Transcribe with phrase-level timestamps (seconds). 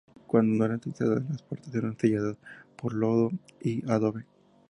[0.25, 2.35] Cuando no eran utilizadas, las puertas eran selladas
[2.75, 3.29] con lodo
[3.61, 4.25] y adobe.